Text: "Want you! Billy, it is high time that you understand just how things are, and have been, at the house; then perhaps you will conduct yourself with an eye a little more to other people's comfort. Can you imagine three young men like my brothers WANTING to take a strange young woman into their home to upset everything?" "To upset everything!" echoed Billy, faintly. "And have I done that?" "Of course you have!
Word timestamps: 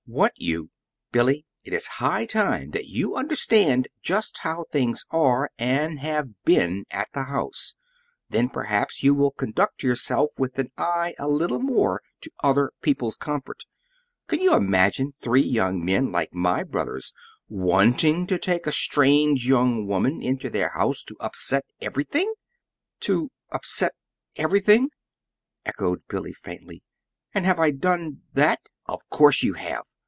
"Want 0.07 0.33
you! 0.35 0.71
Billy, 1.13 1.45
it 1.63 1.73
is 1.73 1.87
high 1.87 2.25
time 2.25 2.71
that 2.71 2.83
you 2.85 3.15
understand 3.15 3.87
just 4.01 4.39
how 4.39 4.65
things 4.65 5.05
are, 5.09 5.49
and 5.57 5.99
have 5.99 6.31
been, 6.43 6.83
at 6.91 7.07
the 7.13 7.23
house; 7.23 7.75
then 8.29 8.49
perhaps 8.49 9.03
you 9.03 9.13
will 9.15 9.31
conduct 9.31 9.83
yourself 9.83 10.31
with 10.37 10.59
an 10.59 10.69
eye 10.77 11.15
a 11.17 11.29
little 11.29 11.61
more 11.61 12.01
to 12.19 12.31
other 12.43 12.73
people's 12.81 13.15
comfort. 13.15 13.63
Can 14.27 14.41
you 14.41 14.53
imagine 14.53 15.13
three 15.21 15.41
young 15.43 15.85
men 15.85 16.11
like 16.11 16.33
my 16.33 16.63
brothers 16.63 17.13
WANTING 17.47 18.27
to 18.27 18.37
take 18.37 18.67
a 18.67 18.73
strange 18.73 19.47
young 19.47 19.87
woman 19.87 20.21
into 20.21 20.49
their 20.49 20.69
home 20.71 20.93
to 21.07 21.15
upset 21.21 21.63
everything?" 21.79 22.33
"To 23.01 23.31
upset 23.49 23.93
everything!" 24.35 24.89
echoed 25.65 26.03
Billy, 26.09 26.33
faintly. 26.33 26.83
"And 27.33 27.45
have 27.45 27.59
I 27.59 27.71
done 27.71 28.23
that?" 28.33 28.59
"Of 28.87 29.07
course 29.09 29.41
you 29.41 29.53
have! 29.53 29.85